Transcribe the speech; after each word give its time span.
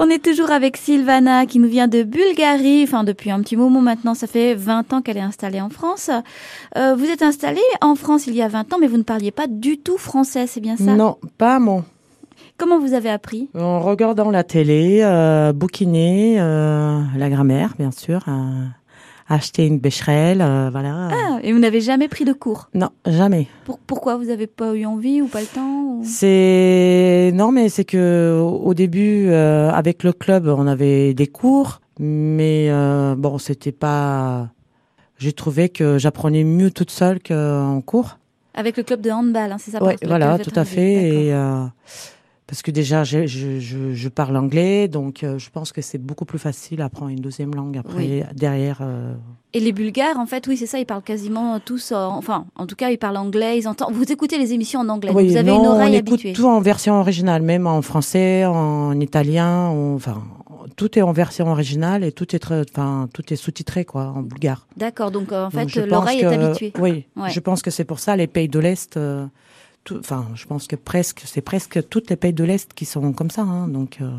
On 0.00 0.08
est 0.10 0.24
toujours 0.24 0.52
avec 0.52 0.76
Sylvana 0.76 1.44
qui 1.44 1.58
nous 1.58 1.66
vient 1.68 1.88
de 1.88 2.04
Bulgarie, 2.04 2.84
enfin 2.84 3.02
depuis 3.02 3.32
un 3.32 3.40
petit 3.40 3.56
moment 3.56 3.80
maintenant, 3.80 4.14
ça 4.14 4.28
fait 4.28 4.54
20 4.54 4.92
ans 4.92 5.02
qu'elle 5.02 5.16
est 5.16 5.20
installée 5.20 5.60
en 5.60 5.70
France. 5.70 6.08
Euh, 6.76 6.94
vous 6.94 7.06
êtes 7.06 7.22
installée 7.22 7.58
en 7.80 7.96
France 7.96 8.28
il 8.28 8.36
y 8.36 8.40
a 8.40 8.46
20 8.46 8.72
ans, 8.72 8.76
mais 8.80 8.86
vous 8.86 8.96
ne 8.96 9.02
parliez 9.02 9.32
pas 9.32 9.48
du 9.48 9.76
tout 9.76 9.98
français, 9.98 10.46
c'est 10.46 10.60
bien 10.60 10.76
ça? 10.76 10.94
Non, 10.94 11.16
pas 11.36 11.58
mon. 11.58 11.82
Comment 12.58 12.78
vous 12.78 12.94
avez 12.94 13.10
appris? 13.10 13.48
En 13.58 13.80
regardant 13.80 14.30
la 14.30 14.44
télé, 14.44 15.00
euh, 15.02 15.52
bouquiner, 15.52 16.36
euh, 16.38 17.00
la 17.16 17.28
grammaire, 17.28 17.74
bien 17.76 17.90
sûr, 17.90 18.24
acheter 19.28 19.66
une 19.66 19.78
bécherelle, 19.78 20.40
euh, 20.40 20.68
voilà. 20.70 21.08
Ah, 21.12 21.38
et 21.42 21.52
vous 21.52 21.58
n'avez 21.58 21.80
jamais 21.80 22.08
pris 22.08 22.24
de 22.24 22.32
cours? 22.32 22.68
Non, 22.74 22.88
jamais. 23.06 23.46
Pour- 23.64 23.78
Pourquoi 23.78 24.16
Vous 24.16 24.24
n'avez 24.24 24.46
pas 24.46 24.74
eu 24.74 24.86
envie 24.86 25.20
ou 25.22 25.26
pas 25.26 25.40
le 25.40 25.46
temps 25.46 25.82
ou- 25.98 26.02
C'est 26.04 27.30
non, 27.34 27.52
mais 27.52 27.68
c'est 27.68 27.84
que 27.84 28.40
au 28.40 28.72
début, 28.74 29.26
euh, 29.28 29.70
avec 29.70 30.02
le 30.02 30.12
club, 30.12 30.46
on 30.48 30.66
avait 30.66 31.12
des 31.14 31.26
cours, 31.26 31.80
mais 31.98 32.68
euh, 32.70 33.14
bon, 33.16 33.38
c'était 33.38 33.72
pas. 33.72 34.48
J'ai 35.18 35.32
trouvé 35.32 35.68
que 35.68 35.98
j'apprenais 35.98 36.44
mieux 36.44 36.70
toute 36.70 36.90
seule 36.90 37.18
qu'en 37.20 37.80
cours. 37.84 38.18
Avec 38.54 38.76
le 38.76 38.82
club 38.82 39.00
de 39.00 39.10
handball, 39.10 39.52
hein, 39.52 39.56
c'est 39.58 39.72
ça 39.72 39.78
Oui, 39.82 39.94
voilà, 40.04 40.38
tout 40.38 40.52
à 40.56 40.64
fait. 40.64 41.26
Et, 41.28 41.32
parce 42.48 42.62
que 42.62 42.70
déjà, 42.72 43.04
je, 43.04 43.26
je, 43.26 43.60
je, 43.60 43.92
je 43.94 44.08
parle 44.08 44.36
anglais, 44.36 44.88
donc 44.88 45.22
euh, 45.22 45.38
je 45.38 45.50
pense 45.50 45.70
que 45.70 45.82
c'est 45.82 45.98
beaucoup 45.98 46.24
plus 46.24 46.38
facile 46.40 46.78
d'apprendre 46.78 47.10
une 47.12 47.20
deuxième 47.20 47.54
langue 47.54 47.76
après, 47.78 47.94
Oui. 47.96 48.22
derrière. 48.34 48.78
euh, 48.80 49.14
Et 49.52 49.60
les 49.60 49.72
Bulgares, 49.72 50.18
en 50.18 50.26
fait, 50.26 50.46
oui, 50.48 50.56
c'est 50.56 50.66
ça, 50.66 50.78
ils 50.78 50.86
parlent 50.86 51.02
quasiment 51.02 51.60
tous, 51.60 51.92
euh, 51.92 51.96
enfin, 51.96 52.46
en 52.56 52.66
tout 52.66 52.74
cas, 52.74 52.88
ils 52.90 52.98
parlent 52.98 53.18
anglais, 53.18 53.58
ils 53.58 53.68
entendent. 53.68 53.92
Vous 53.94 54.10
écoutez 54.10 54.38
les 54.38 54.54
émissions 54.54 54.80
en 54.80 54.88
anglais, 54.88 55.12
oui, 55.14 55.28
vous 55.28 55.36
avez 55.36 55.50
non, 55.50 55.60
une 55.60 55.66
oreille 55.66 55.90
on 55.90 55.98
écoute 55.98 56.08
habituée. 56.14 56.32
tout 56.32 56.46
en 56.46 56.60
version 56.60 56.98
originale, 56.98 57.42
même 57.42 57.66
en 57.66 57.82
français, 57.82 58.44
en 58.46 58.98
italien, 58.98 59.68
en- 59.68 59.94
enfin, 59.94 60.22
tout 60.76 60.98
est 60.98 61.02
en 61.02 61.12
version 61.12 61.48
originale 61.50 62.02
et 62.02 62.12
tout 62.12 62.34
est, 62.34 62.38
très- 62.38 62.62
enfin, 62.72 63.08
tout 63.12 63.30
est 63.32 63.36
sous-titré, 63.36 63.84
quoi, 63.84 64.12
en 64.16 64.22
bulgare. 64.22 64.66
D'accord, 64.76 65.10
donc 65.10 65.32
euh, 65.32 65.44
en 65.46 65.50
fait, 65.50 65.74
l'oreille 65.86 66.20
est 66.20 66.24
habituée. 66.24 66.72
Oui, 66.80 67.04
Ouais. 67.16 67.28
je 67.30 67.40
pense 67.40 67.60
que 67.62 67.70
c'est 67.70 67.84
pour 67.84 67.98
ça 67.98 68.16
les 68.16 68.26
pays 68.26 68.48
de 68.48 68.58
l'Est. 68.58 68.98
Enfin, 69.98 70.26
je 70.34 70.46
pense 70.46 70.66
que 70.66 70.76
presque, 70.76 71.22
c'est 71.24 71.40
presque 71.40 71.88
toutes 71.88 72.10
les 72.10 72.16
pays 72.16 72.32
de 72.32 72.44
l'Est 72.44 72.72
qui 72.74 72.84
sont 72.84 73.12
comme 73.12 73.30
ça. 73.30 73.42
Hein, 73.42 73.68
donc, 73.68 73.98
euh, 74.00 74.10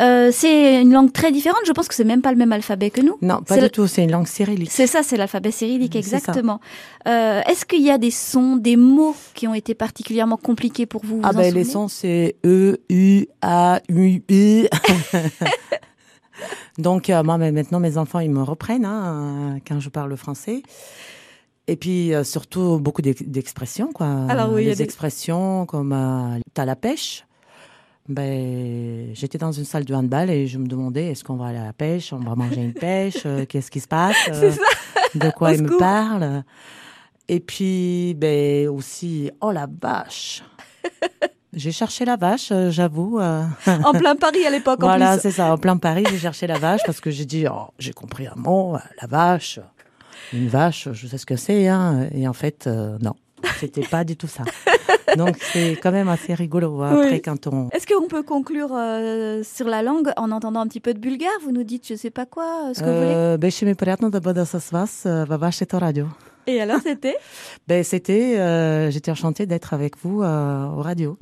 Euh, 0.00 0.30
c'est 0.32 0.80
une 0.80 0.92
langue 0.92 1.12
très 1.12 1.32
différente. 1.32 1.60
Je 1.66 1.72
pense 1.72 1.88
que 1.88 1.94
c'est 1.94 2.04
même 2.04 2.22
pas 2.22 2.30
le 2.30 2.36
même 2.36 2.52
alphabet 2.52 2.90
que 2.90 3.00
nous. 3.00 3.16
non, 3.20 3.42
pas 3.42 3.58
du 3.58 3.68
tout. 3.68 3.86
C'est 3.88 4.04
une 4.04 4.12
langue 4.12 4.28
cyrillique. 4.28 4.70
C'est 4.70 4.86
ça, 4.86 5.02
c'est 5.02 5.16
l'alphabet 5.16 5.50
cyrillique, 5.50 5.96
exactement. 5.96 6.60
Euh, 7.08 7.40
Est-ce 7.48 7.64
qu'il 7.64 7.82
y 7.82 7.90
a 7.90 7.98
des 7.98 8.12
sons, 8.12 8.56
des 8.56 8.76
mots 8.76 9.16
qui 9.34 9.48
ont 9.48 9.54
été 9.54 9.74
particulièrement 9.74 10.36
compliqués 10.36 10.86
pour 10.86 11.04
vous, 11.04 11.16
vous 11.16 11.22
Ah 11.24 11.30
en 11.30 11.34
ben 11.34 11.52
les 11.52 11.64
sons 11.64 11.88
c'est 11.88 12.36
E 12.44 12.78
U 12.88 13.26
A 13.42 13.80
U 13.88 14.22
I. 14.28 14.68
Donc 16.78 17.08
moi 17.08 17.36
maintenant 17.38 17.80
mes 17.80 17.98
enfants 17.98 18.20
ils 18.20 18.30
me 18.30 18.42
reprennent 18.42 18.84
hein, 18.84 19.58
quand 19.66 19.80
je 19.80 19.88
parle 19.88 20.16
français. 20.16 20.62
Et 21.70 21.76
puis 21.76 22.14
euh, 22.14 22.24
surtout 22.24 22.80
beaucoup 22.80 23.02
d'ex- 23.02 23.22
d'expressions 23.22 23.92
quoi. 23.92 24.06
Alors 24.28 24.50
oui, 24.52 24.62
il 24.64 24.68
les 24.70 24.74
des- 24.76 24.82
expressions 24.82 25.66
comme 25.66 25.92
euh, 25.92 26.38
t'as 26.54 26.64
la 26.64 26.74
pêche. 26.76 27.24
Ben 28.08 29.14
j'étais 29.14 29.36
dans 29.36 29.52
une 29.52 29.64
salle 29.66 29.84
de 29.84 29.94
handball 29.94 30.30
et 30.30 30.46
je 30.46 30.56
me 30.58 30.66
demandais 30.66 31.08
est-ce 31.10 31.22
qu'on 31.24 31.36
va 31.36 31.48
aller 31.48 31.58
à 31.58 31.64
la 31.64 31.72
pêche, 31.74 32.12
on 32.14 32.20
va 32.20 32.34
manger 32.34 32.62
une 32.62 32.72
pêche, 32.72 33.22
euh, 33.26 33.44
qu'est-ce 33.48 33.70
qui 33.70 33.80
se 33.80 33.86
passe, 33.88 34.16
euh, 34.30 34.52
de 35.14 35.30
quoi 35.30 35.52
ils 35.52 35.62
me 35.62 35.76
parlent? 35.78 36.42
Et 37.28 37.40
puis 37.40 38.14
ben 38.16 38.68
aussi 38.68 39.30
oh 39.42 39.50
la 39.52 39.68
vache. 39.80 40.42
J'ai 41.54 41.72
cherché 41.72 42.04
la 42.04 42.16
vache, 42.16 42.50
euh, 42.52 42.70
j'avoue. 42.70 43.18
euh. 43.20 43.42
En 43.84 43.92
plein 43.92 44.14
Paris 44.16 44.44
à 44.46 44.50
l'époque, 44.50 44.82
en 44.82 44.86
voilà, 44.86 45.18
c'est 45.18 45.30
ça. 45.32 45.52
En 45.52 45.56
plein 45.58 45.76
Paris, 45.78 46.04
j'ai 46.08 46.18
cherché 46.18 46.46
la 46.46 46.58
vache 46.58 46.82
parce 46.84 47.00
que 47.00 47.10
j'ai 47.10 47.24
dit, 47.24 47.46
oh, 47.50 47.68
j'ai 47.78 47.92
compris 47.94 48.26
un 48.26 48.34
mot, 48.36 48.76
la 49.00 49.06
vache 49.08 49.58
une 50.32 50.48
vache, 50.48 50.88
je 50.92 51.06
sais 51.06 51.18
ce 51.18 51.26
que 51.26 51.36
c'est, 51.36 51.68
hein, 51.68 52.08
et 52.12 52.28
en 52.28 52.32
fait, 52.32 52.66
euh, 52.66 52.98
non. 53.00 53.14
C'était 53.58 53.86
pas 53.86 54.04
du 54.04 54.16
tout 54.16 54.26
ça. 54.26 54.42
Donc 55.16 55.36
c'est 55.40 55.72
quand 55.82 55.92
même 55.92 56.08
assez 56.08 56.34
rigolo 56.34 56.82
hein, 56.82 57.00
après 57.00 57.20
quand 57.20 57.46
on. 57.46 57.68
Est-ce 57.70 57.86
qu'on 57.86 58.08
peut 58.08 58.22
conclure 58.22 58.70
euh, 58.72 59.42
sur 59.42 59.66
la 59.66 59.82
langue 59.82 60.10
en 60.16 60.30
entendant 60.30 60.60
un 60.60 60.66
petit 60.66 60.80
peu 60.80 60.94
de 60.94 60.98
bulgare? 60.98 61.30
Vous 61.42 61.52
nous 61.52 61.64
dites 61.64 61.86
je 61.88 61.94
sais 61.94 62.10
pas 62.10 62.26
quoi, 62.26 62.68
euh, 62.68 62.74
ce 62.74 62.80
que 62.80 62.84
vous 62.84 62.96
voulez. 62.96 63.14
Euh, 63.14 63.36
ben, 63.36 63.50
radio. 65.78 66.06
Et 66.46 66.60
alors 66.60 66.80
c'était? 66.82 67.16
Ben 67.68 67.84
c'était, 67.84 68.90
j'étais 68.90 69.10
enchantée 69.10 69.46
d'être 69.46 69.74
avec 69.74 69.98
vous 69.98 70.22
au 70.22 70.82
radio. 70.82 71.18